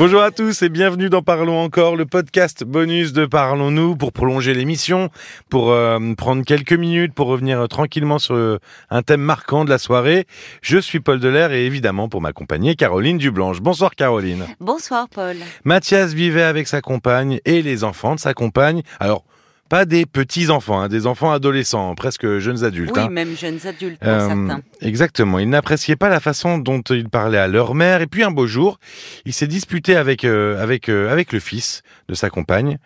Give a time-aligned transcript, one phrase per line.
[0.00, 4.54] Bonjour à tous et bienvenue dans Parlons encore, le podcast bonus de Parlons-nous pour prolonger
[4.54, 5.10] l'émission,
[5.50, 8.58] pour euh, prendre quelques minutes, pour revenir euh, tranquillement sur euh,
[8.88, 10.26] un thème marquant de la soirée.
[10.62, 13.60] Je suis Paul Delair et évidemment pour m'accompagner Caroline Dublanche.
[13.60, 14.46] Bonsoir Caroline.
[14.58, 15.36] Bonsoir Paul.
[15.64, 18.80] Mathias vivait avec sa compagne et les enfants de sa compagne.
[19.00, 19.26] Alors,
[19.70, 22.92] pas des petits enfants, hein, des enfants adolescents, presque jeunes adultes.
[22.94, 23.08] Oui, hein.
[23.08, 24.60] même jeunes adultes pour Euh, certains.
[24.82, 25.38] Exactement.
[25.38, 28.02] Ils n'appréciaient pas la façon dont ils parlaient à leur mère.
[28.02, 28.78] Et puis un beau jour,
[29.24, 32.78] il s'est disputé avec euh, avec euh, avec le fils de sa compagne.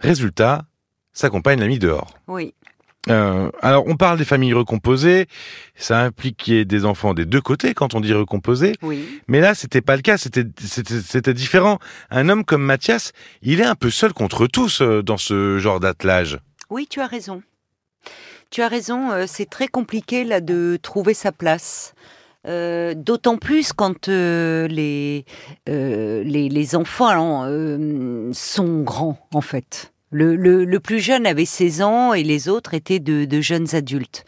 [0.00, 0.64] Résultat,
[1.12, 2.18] sa compagne l'a mis dehors.
[2.26, 2.54] Oui.
[3.10, 5.26] Euh, alors, on parle des familles recomposées.
[5.76, 8.74] Ça implique qu'il y ait des enfants des deux côtés quand on dit recomposé.
[8.82, 9.20] Oui.
[9.28, 10.16] Mais là, c'était pas le cas.
[10.16, 11.78] C'était c'était c'était différent.
[12.10, 13.12] Un homme comme Mathias,
[13.42, 16.38] il est un peu seul contre tous euh, dans ce genre d'attelage.
[16.70, 17.42] Oui, tu as raison.
[18.50, 21.94] Tu as raison, euh, c'est très compliqué là de trouver sa place.
[22.46, 25.24] Euh, D'autant plus quand euh, les,
[25.68, 27.46] euh, les les enfants
[28.32, 29.93] sont grands en fait.
[30.14, 33.74] Le, le, le plus jeune avait 16 ans et les autres étaient de, de jeunes
[33.74, 34.24] adultes.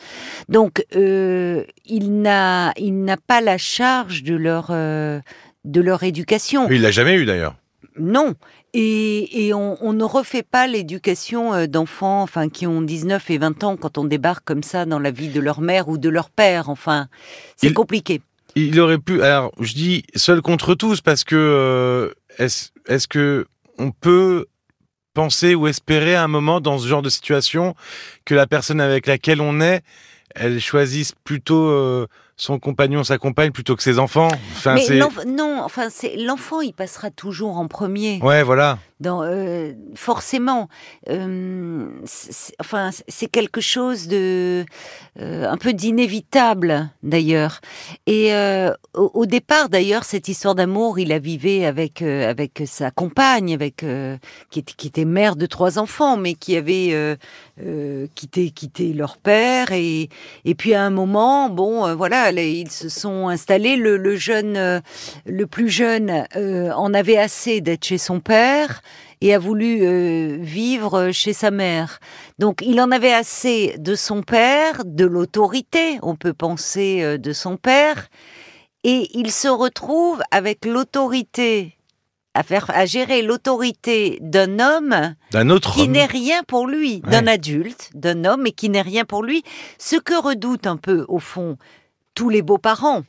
[0.48, 5.20] Donc euh, il n'a il n'a pas la charge de leur euh,
[5.64, 6.68] de leur éducation.
[6.70, 7.54] Il l'a jamais eu d'ailleurs.
[7.96, 8.34] Non.
[8.74, 13.38] Et, et on, on ne refait pas l'éducation euh, d'enfants enfin, qui ont 19 et
[13.38, 16.08] 20 ans quand on débarque comme ça dans la vie de leur mère ou de
[16.08, 16.68] leur père.
[16.68, 17.06] Enfin,
[17.56, 18.22] c'est compliqué.
[18.56, 19.22] Il aurait pu.
[19.22, 23.46] Alors, je dis seul contre tous parce que euh, est-ce est-ce que
[23.78, 24.46] on peut
[25.16, 27.74] penser ou espérer à un moment dans ce genre de situation
[28.26, 29.82] que la personne avec laquelle on est,
[30.34, 32.06] elle choisisse plutôt euh,
[32.38, 34.28] son compagnon, sa compagne plutôt que ses enfants.
[34.52, 38.20] Enfin, Mais non, enfin, c'est l'enfant, il passera toujours en premier.
[38.22, 38.78] Ouais, voilà.
[38.98, 40.68] Dans, euh, forcément,
[41.10, 44.64] euh, c'est- enfin, c'est quelque chose de
[45.20, 47.60] euh, un peu d'inévitable d'ailleurs.
[48.06, 48.32] Et
[48.94, 53.84] au, au départ, d'ailleurs, cette histoire d'amour, il la vivait avec avec sa compagne, avec
[54.50, 57.16] qui, était, qui était mère de trois enfants, mais qui avait
[58.14, 59.72] quitté quitté leur père.
[59.72, 60.08] Et
[60.44, 61.94] et puis à un moment, bon, euh,
[62.32, 63.76] ils se sont installés.
[63.76, 64.80] Le, le jeune, euh,
[65.26, 68.80] le plus jeune, euh, en avait assez d'être chez son père
[69.20, 71.98] et a voulu euh, vivre chez sa mère.
[72.38, 77.32] Donc il en avait assez de son père, de l'autorité, on peut penser euh, de
[77.32, 78.08] son père,
[78.84, 81.72] et il se retrouve avec l'autorité
[82.34, 87.10] à faire à gérer l'autorité d'un homme D'un autre qui n'est rien pour lui, Ouais.
[87.10, 89.42] d'un adulte, d'un homme, mais qui n'est rien pour lui.
[89.78, 91.56] Ce que redoutent un peu, au fond,
[92.16, 93.02] tous les beaux-parents,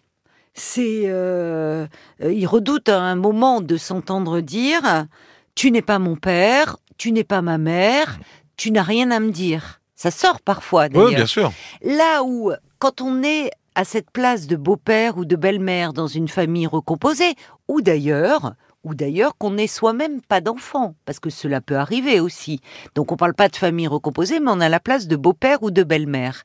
[0.53, 1.03] c'est...
[1.05, 1.87] Euh,
[2.23, 5.05] ils redoutent à un moment de s'entendre dire
[5.55, 8.19] «Tu n'es pas mon père, tu n'es pas ma mère,
[8.57, 9.81] tu n'as rien à me dire».
[9.95, 11.09] Ça sort parfois, Oui, d'ailleurs.
[11.09, 11.51] bien sûr.
[11.81, 16.27] Là où, quand on est à cette place de beau-père ou de belle-mère dans une
[16.27, 17.33] famille recomposée,
[17.67, 22.61] ou d'ailleurs, ou d'ailleurs qu'on n'ait soi-même pas d'enfant, parce que cela peut arriver aussi.
[22.95, 25.63] Donc on ne parle pas de famille recomposée, mais on a la place de beau-père
[25.63, 26.43] ou de belle-mère.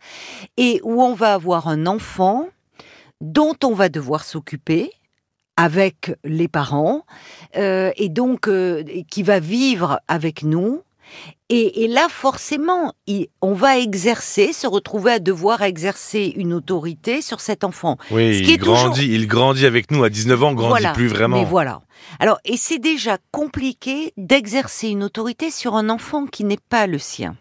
[0.56, 2.48] Et où on va avoir un enfant
[3.20, 4.90] dont on va devoir s'occuper
[5.56, 7.04] avec les parents,
[7.56, 10.82] euh, et donc euh, qui va vivre avec nous,
[11.48, 12.94] et, et là, forcément,
[13.42, 17.98] on va exercer, se retrouver à devoir exercer une autorité sur cet enfant.
[18.10, 20.68] Oui, Ce qui il est toujours- grandit, il grandit avec nous à 19 ans, grandit
[20.70, 20.92] voilà.
[20.92, 21.38] plus vraiment.
[21.38, 21.80] Mais voilà.
[22.20, 26.98] Alors, et c'est déjà compliqué d'exercer une autorité sur un enfant qui n'est pas le
[26.98, 27.36] sien.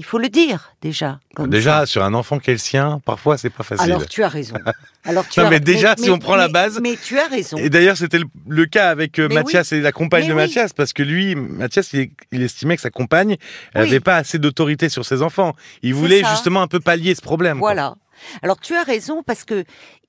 [0.00, 1.20] Il faut le dire déjà.
[1.34, 1.86] comme Déjà, ça.
[1.86, 3.84] sur un enfant qui est le sien, parfois c'est pas facile.
[3.84, 4.54] Alors tu as raison.
[5.04, 7.58] Alors tu Non, as mais déjà, si on prend la base- mais tu as raison.
[7.58, 10.36] Et d'ailleurs, c'était le, le cas avec euh, Mathias et la compagne de oui.
[10.36, 13.36] Mathias, parce que lui, Mathias, il, il estimait que sa compagne
[13.74, 13.80] Oui.
[13.82, 15.52] n'avait pas assez d'autorité sur ses enfants.
[15.82, 17.58] Il voulait justement un peu pallier ce problème.
[17.60, 17.68] quoi.
[17.74, 17.94] Voilà.
[18.42, 19.64] Alors tu as raison parce que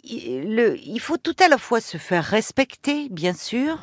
[0.05, 3.77] il le- il faut tout à la fois se faire respecter, bien sûr,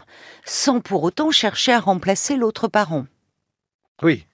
[0.47, 3.05] sans pour autant chercher à remplacer l'autre parent.
[4.03, 4.25] Oui.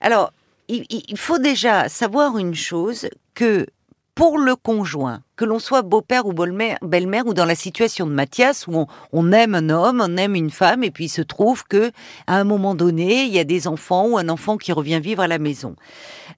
[0.00, 0.32] Alors,
[0.68, 3.66] il, faut déjà savoir une chose que
[4.14, 8.66] pour le conjoint, que l'on soit beau-père ou belle-mère, ou dans la situation de Mathias
[8.66, 11.64] où on, on aime un homme, on aime une femme, et puis il se trouve
[11.64, 11.92] que
[12.26, 15.22] à un moment donné, il y a des enfants ou un enfant qui revient vivre
[15.22, 15.76] à la maison.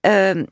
[0.07, 0.45] Euh,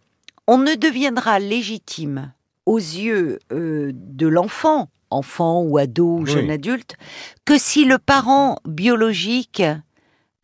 [0.47, 2.33] on ne deviendra légitime
[2.65, 6.31] aux yeux euh, de l'enfant, enfant ou ado ou Oui.
[6.31, 6.97] jeune adulte,
[7.45, 9.63] que si le parent biologique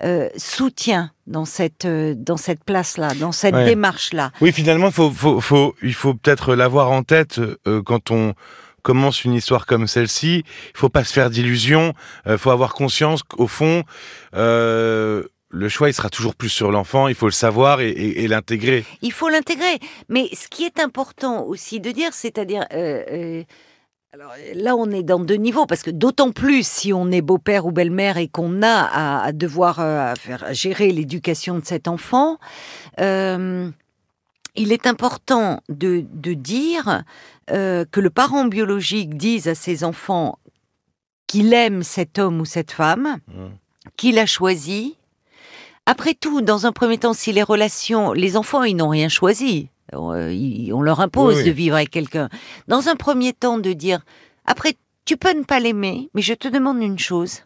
[0.05, 3.65] euh, soutient dans cette euh, dans cette place-là, dans cette Ouais.
[3.67, 4.33] démarche-là.
[4.41, 8.35] Oui, finalement, il faut, faut, faut, il faut peut-être l'avoir en tête euh, quand on
[8.83, 10.45] commence une histoire comme celle-ci.
[10.75, 11.93] Il faut pas se faire d'illusions.
[12.29, 13.85] Il faut avoir conscience qu'au fond,
[14.35, 17.09] euh, le choix, il sera toujours plus sur l'enfant.
[17.09, 18.85] Il faut le savoir et, et- et l'intégrer.
[19.03, 19.79] Il faut l'intégrer.
[20.09, 23.43] Mais ce qui est important aussi de dire, c'est-à-dire euh, euh,
[24.15, 27.65] Alors là, on est dans deux niveaux, parce que d'autant plus si on est beau-père
[27.65, 32.37] ou belle-mère et qu'on a à, devoir euh, faire gérer l'éducation de cet enfant,
[33.01, 33.71] euh,
[34.55, 36.05] il est important de,
[36.35, 37.05] dire
[37.51, 40.39] euh, que le parent biologique dise à ses enfants
[41.27, 43.47] qu'il aime cet homme ou cette femme, mmh.
[43.97, 44.99] qu'il a choisi.
[45.87, 49.71] Après tout, dans un premier temps, si les relations, les enfants, ils n'ont rien choisi.
[49.95, 52.29] Euh, on leur impose de vivre avec quelqu'un.
[52.69, 54.01] Dans un premier temps, de dire,
[54.45, 54.75] après,
[55.05, 57.41] tu peux ne pas l'aimer, mais je te demande une chose,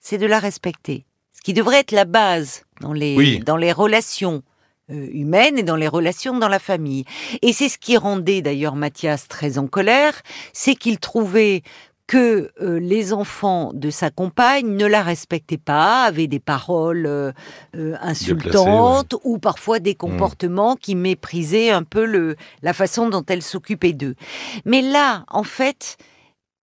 [0.00, 1.04] c'est de la respecter.
[1.32, 4.42] Ce qui devrait être la base dans les, dans les relations
[4.90, 7.04] euh, humaines et dans les relations dans la famille.
[7.40, 10.22] Et c'est ce qui rendait d'ailleurs Mathias très en colère,
[10.52, 11.62] c'est qu'il trouvait
[12.06, 17.32] que euh, les enfants de sa compagne ne la respectaient pas, avaient des paroles euh,
[17.76, 19.96] euh, insultantes ou parfois des mmh.
[19.96, 24.14] comportements qui méprisaient un peu le, la façon dont elle s'occupait d'eux.
[24.64, 25.96] Mais là, en fait,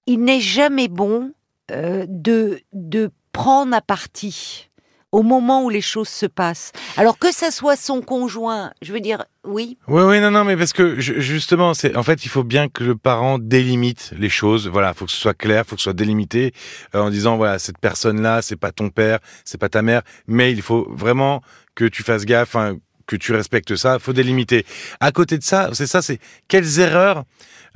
[0.05, 1.31] il n'est jamais bon
[1.71, 4.68] de, de prendre à partie
[5.11, 6.71] au moment où les choses se passent.
[6.97, 9.77] Alors que ça soit son conjoint, je veux dire, oui.
[9.87, 12.83] Oui, oui, non, non, mais parce que justement, c'est en fait, il faut bien que
[12.83, 14.67] le parent délimite les choses.
[14.67, 16.53] Voilà, il faut que ce soit clair, faut que ce soit délimité
[16.95, 20.51] euh, en disant voilà, cette personne-là, c'est pas ton père, c'est pas ta mère, mais
[20.51, 21.41] il faut vraiment
[21.75, 22.55] que tu fasses gaffe.
[22.55, 22.77] Hein,
[23.09, 24.67] que tu respectes ça, faut délimiter.
[24.99, 27.23] À côté de ça, c'est ça, c'est quelles erreurs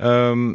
[0.00, 0.54] euh,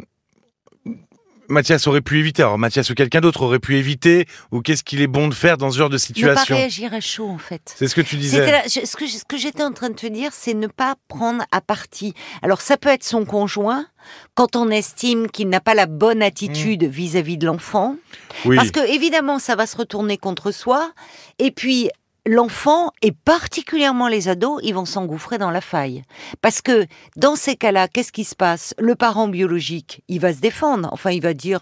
[1.50, 5.02] Mathias aurait pu éviter Alors Mathias ou quelqu'un d'autre aurait pu éviter Ou qu'est-ce qu'il
[5.02, 7.38] est bon de faire dans ce genre de situation Ne pas réagir à chaud en
[7.38, 7.74] fait.
[7.76, 8.62] C'est ce que tu disais.
[8.68, 11.60] ce que, ce que j'étais en train de te dire, c'est ne pas prendre à
[11.60, 12.14] partie.
[12.42, 13.86] Alors ça peut être son conjoint
[14.34, 16.90] quand on estime qu'il n'a pas la bonne attitude mmh.
[16.90, 17.96] vis-à-vis de l'enfant.
[18.44, 20.92] Parce que évidemment ça va se retourner contre soi.
[21.38, 21.90] Et puis
[22.26, 26.02] l'enfant et particulièrement les ados, ils vont s'engouffrer dans la faille.
[26.42, 26.86] Parce que
[27.16, 28.74] dans ces cas-là, qu'est-ce qui se passe?
[28.78, 30.88] Le parent biologique, il va se défendre.
[30.92, 31.60] Enfin, il va dire,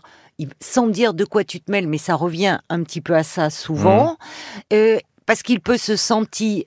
[0.60, 3.50] sans dire de quoi tu te mêles, mais ça revient un petit peu à ça
[3.50, 4.74] souvent, mmh.
[4.74, 6.64] euh, parce qu'il peut se sentir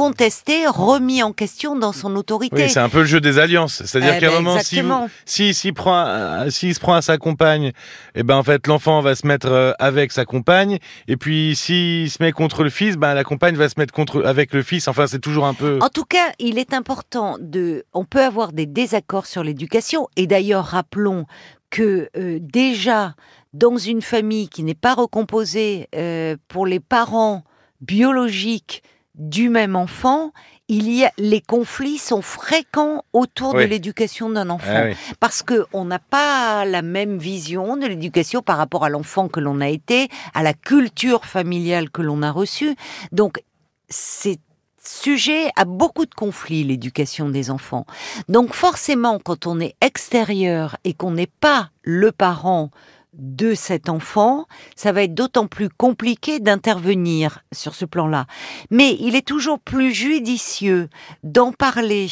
[0.00, 2.56] contesté, remis en question dans son autorité.
[2.56, 3.82] Oui, c'est un peu le jeu des alliances.
[3.84, 7.72] C'est-à-dire eh qu'à un ben, moment, si, s'il prend, s'il se prend à sa compagne,
[8.14, 12.10] eh ben en fait l'enfant va se mettre euh, avec sa compagne, et puis s'il
[12.10, 14.88] se met contre le fils, ben la compagne va se mettre contre avec le fils.
[14.88, 15.78] Enfin, c'est toujours un peu.
[15.82, 17.84] En tout cas, il est important de.
[17.92, 21.26] On peut avoir des désaccords sur l'éducation, et d'ailleurs rappelons
[21.68, 23.14] que euh, déjà
[23.52, 27.44] dans une famille qui n'est pas recomposée euh, pour les parents
[27.82, 28.82] biologiques
[29.20, 30.32] du même enfant,
[30.68, 35.66] il y a les conflits sont fréquents autour de l'éducation d'un enfant ah parce que
[35.72, 39.68] on n'a pas la même vision de l'éducation par rapport à l'enfant que l'on a
[39.68, 42.74] été, à la culture familiale que l'on a reçue.
[43.12, 43.42] Donc
[43.88, 44.38] c'est
[44.82, 47.84] sujet à beaucoup de conflits l'éducation des enfants.
[48.28, 52.70] Donc forcément quand on est extérieur et qu'on n'est pas le parent
[53.12, 54.46] de cet enfant,
[54.76, 58.26] ça va être d'autant plus compliqué d'intervenir sur ce plan-là.
[58.70, 60.88] Mais il est toujours plus judicieux
[61.24, 62.08] d'en parler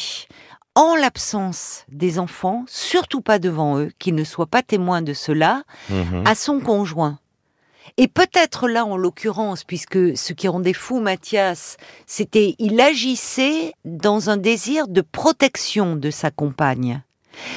[0.75, 5.63] en l'absence des enfants, surtout pas devant eux, qu'ils ne soient pas témoins de cela,
[5.89, 6.23] mhm.
[6.25, 7.19] à son conjoint.
[7.97, 14.29] Et peut-être là, en l'occurrence, puisque ce qui rendait fou Mathias, c'était il agissait dans
[14.29, 17.01] un désir de protection de sa compagne.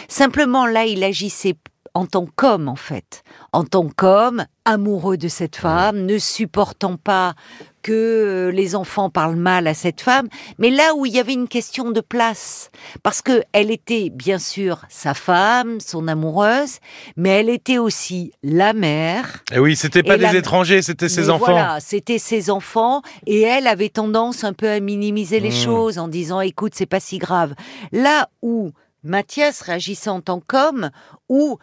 [0.09, 1.55] Simplement là, il agissait
[1.95, 3.23] en tant qu'homme en fait,
[3.53, 7.35] en tant qu'homme amoureux de cette femme, ne supportant pas
[7.83, 10.29] que les enfants parlent mal à cette femme,
[10.59, 12.71] mais là où il y avait une question de place,
[13.03, 16.79] parce que elle était bien sûr sa femme, son amoureuse,
[17.17, 19.43] mais elle était aussi la mère.
[19.51, 21.47] Et eh oui, c'était pas des étrangers, c'était ses enfants.
[21.47, 25.65] Voilà, c'était ses enfants, et elle avait tendance un peu à minimiser les mmh.
[25.65, 27.55] choses en disant, écoute, c'est pas si grave.
[27.91, 28.71] Là où
[29.03, 30.91] Mathias réagissait en tant qu'homme,
[31.29, 31.59] où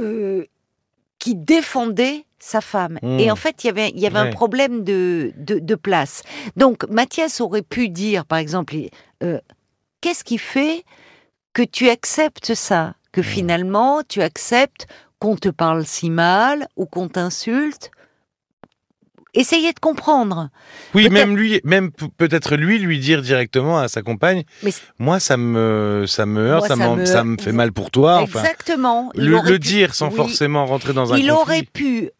[0.00, 0.44] euh,
[1.18, 2.98] qui défendait sa femme.
[3.02, 3.18] Hmm.
[3.18, 6.22] Et en fait, il y avait, il y avait un problème de, de, place.
[6.56, 8.74] Donc, Mathias aurait pu dire, par exemple,
[9.22, 9.40] euh,
[10.00, 10.84] qu'est-ce qui fait
[11.54, 12.94] que tu acceptes ça?
[13.12, 13.24] Que hmm.
[13.24, 14.86] finalement, tu acceptes
[15.18, 17.90] qu'on te parle si mal ou qu'on t'insulte
[19.34, 20.50] Essayez de comprendre.
[20.94, 24.44] Oui, même lui, même peut-être lui, lui dire directement à sa compagne.
[24.98, 27.36] moi, ça me, ça me heurte, ça, ça, me...
[27.36, 28.22] fait mal pour toi.
[28.22, 29.10] Exactement.
[29.14, 31.24] le, dire sans forcément rentrer dans un conflit.
[31.24, 32.10] Il aurait pu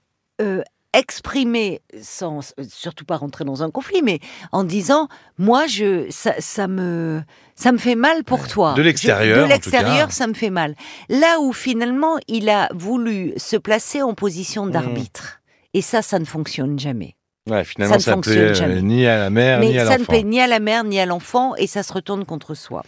[0.40, 0.62] euh,
[0.94, 4.20] exprimer sans surtout pas rentrer dans un conflit, mais
[4.52, 7.22] en disant moi je ça, ça me
[7.56, 8.74] ça me fait mal pour toi.
[8.74, 9.44] De l'extérieur.
[9.44, 10.74] De l'extérieur, ça me fait mal.
[11.08, 15.40] Là où finalement il a voulu se placer en position d'arbitre.
[15.74, 17.16] Et ça, ça ne fonctionne jamais.
[17.50, 18.80] Ouais, finalement, ça, ne fonctionne jamais.
[18.80, 19.92] ni à la mère, ni à l'enfant.
[19.92, 22.54] Ça ne plaît ni à la mère, ni à l'enfant, et ça se retourne contre
[22.54, 22.82] soi.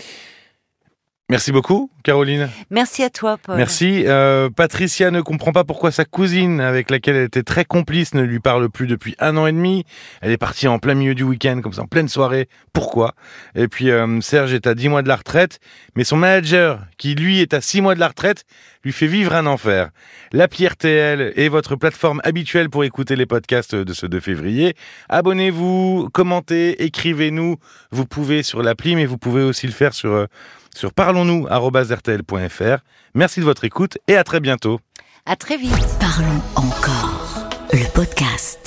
[1.28, 2.49] Merci beaucoup, Caroline.
[2.71, 3.57] Merci à toi, Paul.
[3.57, 4.05] Merci.
[4.07, 8.23] Euh, Patricia ne comprend pas pourquoi sa cousine, avec laquelle elle était très complice, ne
[8.23, 9.85] lui parle plus depuis un an et demi.
[10.21, 12.49] Elle est partie en plein milieu du week-end, comme ça, en pleine soirée.
[12.73, 13.16] Pourquoi?
[13.57, 15.59] Et puis, euh, Serge est à 10 mois de la retraite,
[15.97, 18.45] mais son manager, qui lui est à 6 mois de la retraite,
[18.87, 19.90] lui fait vivre un enfer.
[20.33, 24.76] L'appli RTL est votre plateforme habituelle pour écouter les podcasts de ce 2 février.
[25.09, 27.57] Abonnez-vous, commentez, écrivez-nous.
[27.90, 30.12] Vous pouvez sur l'appli, mais vous pouvez aussi le faire sur...
[30.12, 30.26] Euh,
[30.75, 32.78] sur parlons-nous@rtl.fr.
[33.14, 34.78] Merci de votre écoute et à très bientôt.
[35.25, 35.73] À très vite.
[35.99, 37.49] Parlons encore.
[37.73, 38.66] Le podcast.